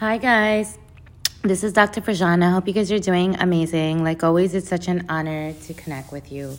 [0.00, 0.78] Hi, guys.
[1.42, 2.00] This is Dr.
[2.00, 2.44] Frajana.
[2.44, 4.02] I hope you guys are doing amazing.
[4.02, 6.56] Like always, it's such an honor to connect with you.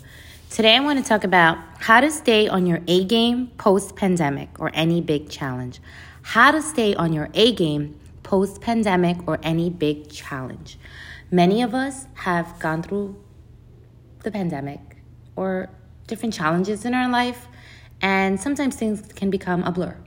[0.52, 4.50] Today, I want to talk about how to stay on your A game post pandemic
[4.60, 5.82] or any big challenge.
[6.22, 10.78] How to stay on your A game post pandemic or any big challenge.
[11.32, 13.16] Many of us have gone through
[14.22, 14.98] the pandemic
[15.36, 15.72] or
[16.06, 17.48] different challenges in our life,
[18.04, 19.98] and sometimes things can become a blur,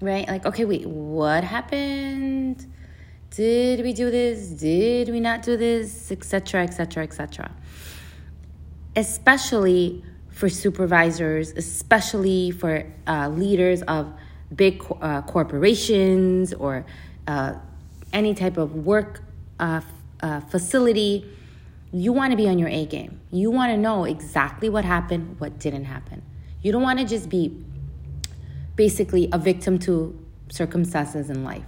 [0.00, 0.26] right?
[0.26, 2.71] Like, okay, wait, what happened?
[3.34, 4.48] Did we do this?
[4.48, 6.12] Did we not do this?
[6.12, 6.62] Etc.
[6.62, 7.02] Etc.
[7.02, 7.50] Etc.
[8.94, 14.12] Especially for supervisors, especially for uh, leaders of
[14.54, 16.84] big uh, corporations or
[17.26, 17.54] uh,
[18.12, 19.22] any type of work
[19.58, 19.80] uh,
[20.20, 21.26] uh, facility,
[21.90, 23.18] you want to be on your A game.
[23.30, 26.22] You want to know exactly what happened, what didn't happen.
[26.60, 27.64] You don't want to just be
[28.76, 30.18] basically a victim to
[30.50, 31.64] circumstances in life.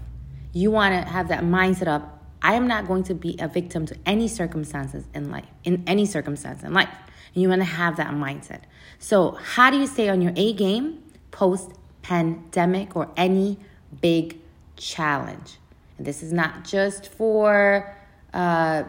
[0.54, 2.02] You want to have that mindset of,
[2.40, 6.06] I am not going to be a victim to any circumstances in life, in any
[6.06, 6.88] circumstance in life.
[7.34, 8.60] And you want to have that mindset.
[9.00, 11.02] So, how do you stay on your A game
[11.32, 13.58] post pandemic or any
[14.00, 14.38] big
[14.76, 15.58] challenge?
[15.98, 17.96] And this is not just for
[18.32, 18.84] uh,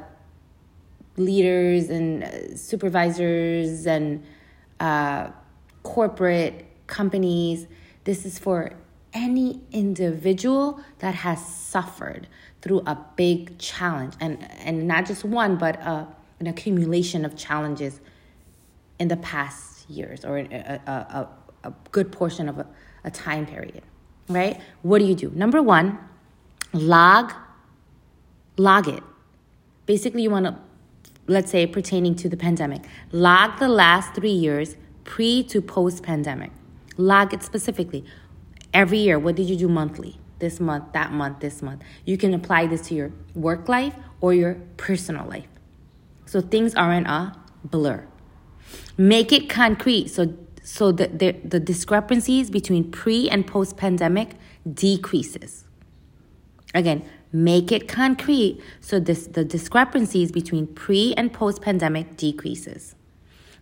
[1.18, 4.24] leaders and uh, supervisors and
[4.80, 5.32] uh,
[5.82, 7.66] corporate companies.
[8.04, 8.74] This is for
[9.16, 12.28] any individual that has suffered
[12.62, 16.08] through a big challenge and and not just one but a,
[16.40, 18.02] an accumulation of challenges
[19.00, 21.30] in the past years or a, a, a,
[21.64, 22.68] a good portion of a,
[23.04, 23.82] a time period
[24.28, 24.60] right?
[24.82, 25.32] What do you do?
[25.36, 25.98] Number one
[26.74, 27.32] log
[28.58, 29.04] log it.
[29.86, 30.58] Basically you want to
[31.28, 36.52] let's say pertaining to the pandemic log the last three years pre to post pandemic
[36.98, 38.06] log it specifically
[38.76, 40.20] every year what did you do monthly?
[40.38, 41.82] This month that month this month.
[42.04, 45.48] You can apply this to your work life or your personal life.
[46.26, 48.06] So things aren't a blur.
[48.98, 50.10] Make it concrete.
[50.10, 54.36] So so the, the, the discrepancies between pre and post pandemic
[54.72, 55.66] decreases.
[56.74, 58.62] Again make it concrete.
[58.82, 62.96] So this the discrepancies between pre and post pandemic decreases.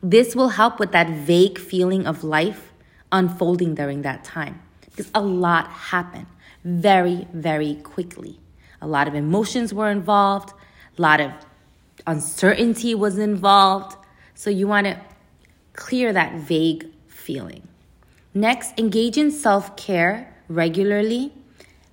[0.02, 2.74] This will help with that vague feeling of life
[3.12, 4.60] unfolding during that time
[4.96, 6.28] because a lot happened
[6.64, 8.40] very, very quickly.
[8.82, 10.54] A lot of emotions were involved,
[10.98, 11.32] a lot of
[12.06, 13.98] uncertainty was involved.
[14.36, 15.00] So you want to
[15.74, 17.68] clear that vague feeling.
[18.34, 21.34] Next, engage in self care regularly.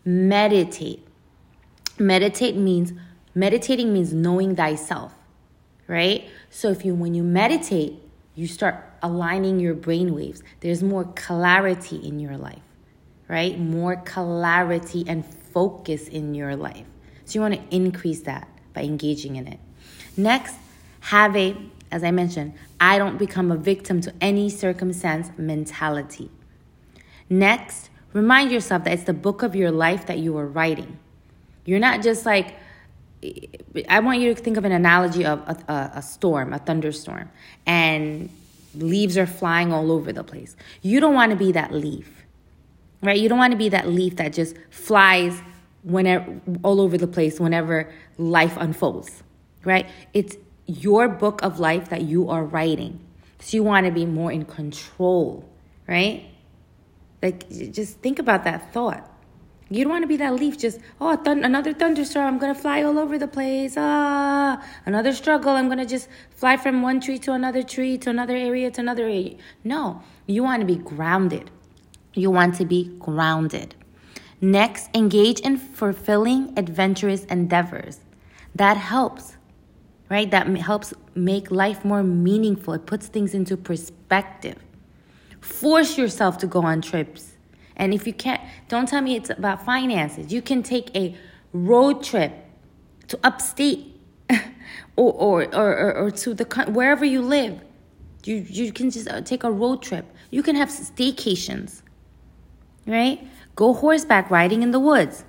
[0.05, 1.07] Meditate.
[1.99, 2.93] Meditate means
[3.35, 5.15] meditating means knowing thyself,
[5.87, 6.29] right?
[6.51, 7.95] So if you when you meditate,
[8.35, 10.43] you start aligning your brain waves.
[10.61, 12.63] There's more clarity in your life
[13.31, 13.57] right?
[13.59, 16.85] More clarity and focus in your life.
[17.25, 19.61] So you want to increase that by engaging in it.
[20.17, 20.57] Next,
[20.99, 21.57] have a,
[21.93, 26.29] as I mentioned, I don't become a victim to any circumstance mentality.
[27.29, 30.99] Next, remind yourself that it's the book of your life that you are writing.
[31.65, 32.57] You're not just like,
[33.89, 37.31] I want you to think of an analogy of a, a, a storm, a thunderstorm,
[37.65, 38.29] and
[38.75, 40.57] leaves are flying all over the place.
[40.83, 42.21] You don't want to be that leaf
[43.03, 43.19] right?
[43.19, 45.43] You don't want to be that leaf that just flies
[45.83, 49.23] whenever all over the place whenever life unfolds,
[49.65, 49.89] right?
[50.13, 53.01] It's your book of life that you are writing.
[53.41, 55.49] So you want to be more in control,
[55.89, 56.27] right?
[57.23, 59.07] Like just think about that thought.
[59.73, 62.61] You don't want to be that leaf just, oh, th- another thunderstorm, I'm going to
[62.61, 63.75] fly all over the place.
[63.77, 68.11] Ah, another struggle, I'm going to just fly from one tree to another tree to
[68.11, 69.37] another area to another area.
[69.63, 71.53] No, you want to be grounded.
[72.15, 73.75] You want to be grounded.
[74.41, 78.01] Next, engage in fulfilling adventurous endeavors.
[78.55, 79.37] That helps,
[80.09, 80.31] right?
[80.31, 82.75] That helps make life more meaningful.
[82.75, 84.57] It puts things into perspective.
[85.41, 87.37] Force yourself to go on trips.
[87.77, 90.33] And if you can't, don't tell me it's about finances.
[90.33, 91.17] You can take a
[91.53, 92.33] road trip
[93.09, 93.95] to upstate
[94.97, 97.61] or, or, or, or, to the wherever you live.
[98.25, 100.05] You, you can just uh, take a road trip.
[100.31, 101.83] You can have staycations
[102.87, 103.27] right?
[103.57, 105.25] Go horseback riding in the woods.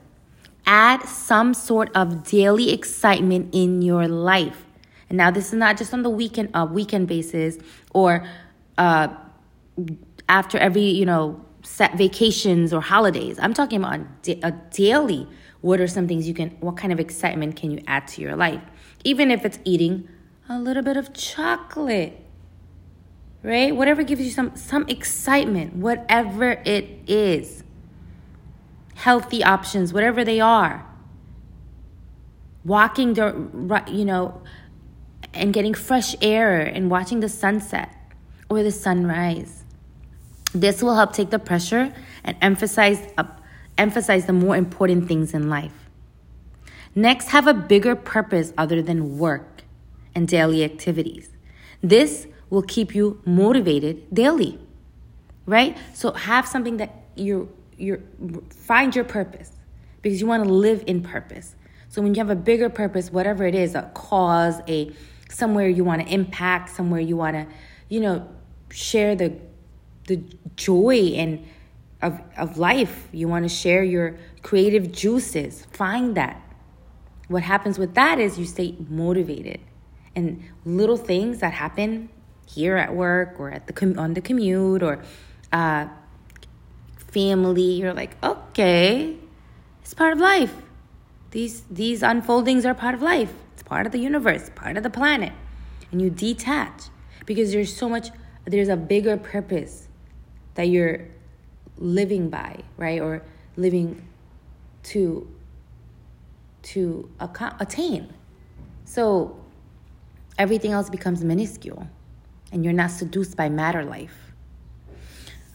[0.65, 4.65] Add some sort of daily excitement in your life.
[5.09, 7.57] And now this is not just on the weekend uh, weekend basis
[7.94, 8.25] or
[8.77, 9.09] uh,
[10.30, 13.38] after every you know set vacations or holidays.
[13.39, 15.27] I'm talking about a daily.
[15.62, 16.51] What are some things you can?
[16.62, 18.62] What kind of excitement can you add to your life?
[19.03, 20.07] Even if it's eating
[20.50, 22.19] a little bit of chocolate
[23.43, 23.75] right?
[23.75, 27.63] Whatever gives you some some excitement, whatever it is.
[28.95, 30.85] Healthy options, whatever they are.
[32.63, 34.41] walking, the, you know,
[35.33, 37.95] and getting fresh air and watching the sunset
[38.49, 39.63] or the sunrise.
[40.53, 41.93] This will help take the pressure
[42.23, 43.23] and emphasize, uh,
[43.77, 45.73] emphasize the more important things in life.
[46.93, 49.63] Next, have a bigger purpose other than work
[50.13, 51.29] and daily activities.
[51.81, 54.59] This will keep you motivated daily,
[55.48, 55.75] right?
[55.95, 58.03] So have something that you you
[58.51, 59.53] find your purpose
[60.03, 61.56] because you want to live in purpose.
[61.89, 64.92] So when you have a bigger purpose, whatever it is, a cause, a
[65.30, 67.48] somewhere you want to impact, somewhere you want to,
[67.89, 68.30] you know,
[68.69, 69.33] share the
[70.07, 70.21] the
[70.56, 71.44] joy and
[72.01, 73.07] of of life.
[73.12, 75.65] You want to share your creative juices.
[75.71, 76.39] Find that
[77.30, 79.62] what happens with that is you stay motivated
[80.15, 82.09] and little things that happen
[82.53, 85.01] here at work or at the com- on the commute or
[85.51, 85.88] uh,
[86.98, 89.18] family you're like okay
[89.92, 90.56] it's part of life.
[91.31, 93.33] These these unfoldings are part of life.
[93.51, 95.33] It's part of the universe part of the planet.
[95.92, 96.83] And you detach
[97.25, 98.07] because there's so much
[98.45, 99.89] there's a bigger purpose
[100.56, 101.09] that you're
[101.77, 103.01] living by right?
[103.01, 103.21] Or
[103.57, 104.07] living
[104.83, 105.27] to
[106.63, 107.09] to
[107.59, 108.13] attain.
[108.86, 109.44] So
[110.38, 111.86] everything else becomes minuscule
[112.51, 114.15] and you're not seduced by matter life.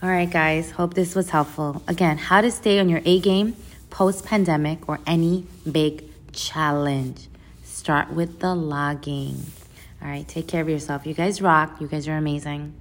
[0.02, 1.82] All right, guys, hope this was helpful.
[1.88, 3.56] Again, how to stay on your A game
[3.90, 7.28] post pandemic or any big challenge.
[7.64, 9.46] Start with the logging.
[10.02, 11.06] All right, take care of yourself.
[11.06, 11.80] You guys rock.
[11.80, 12.74] You guys are amazing.